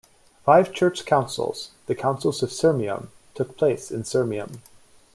[0.43, 4.59] Five church councils, the Councils of Sirmium, took place in Sirmium.